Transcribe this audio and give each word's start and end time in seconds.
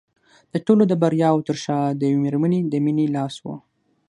د 0.53 0.55
ټولو 0.65 0.83
د 0.87 0.93
بریاوو 1.01 1.45
تر 1.49 1.57
شا 1.63 1.79
د 1.99 2.01
یوې 2.11 2.21
مېرمنې 2.25 2.59
د 2.71 2.73
مینې 2.85 3.05
لاس 3.15 3.35
و 3.43 3.45